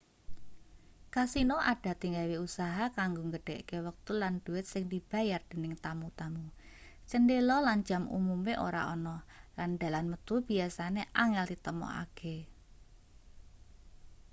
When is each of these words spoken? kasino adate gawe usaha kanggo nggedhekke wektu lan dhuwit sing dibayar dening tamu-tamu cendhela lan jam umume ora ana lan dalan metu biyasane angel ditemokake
kasino 1.13 1.55
adate 1.71 2.07
gawe 2.17 2.35
usaha 2.47 2.83
kanggo 2.97 3.21
nggedhekke 3.27 3.77
wektu 3.87 4.11
lan 4.21 4.33
dhuwit 4.43 4.65
sing 4.69 4.83
dibayar 4.93 5.41
dening 5.49 5.75
tamu-tamu 5.85 6.45
cendhela 7.09 7.57
lan 7.67 7.79
jam 7.87 8.03
umume 8.19 8.53
ora 8.67 8.81
ana 8.93 9.15
lan 9.57 9.69
dalan 9.81 10.05
metu 10.11 10.35
biyasane 10.47 11.01
angel 11.23 11.45
ditemokake 11.51 12.35